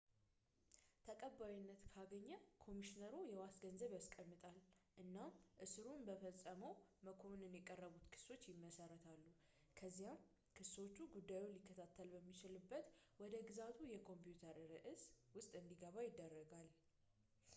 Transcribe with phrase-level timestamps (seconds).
[1.07, 2.27] ተቀባይነት ካገኘ
[2.63, 4.57] ኮሚሽነሩ የዋስ ገንዘብን ያስቀምጣል
[5.03, 5.13] እና
[5.65, 6.73] እስሩን በፈጸመው
[7.07, 9.05] መክኮንን የቀረቡትን ክሶች ይመሰርታ
[9.81, 10.25] ከዚያም
[10.59, 12.89] ክሶቹ ጉዳይ ሊከታተል በሚችልበት
[13.23, 15.03] ወደ ግዛቱ የኮምፕዩተር ስረዕት
[15.37, 16.69] ውስጥ እንዲገባ ይደረጋል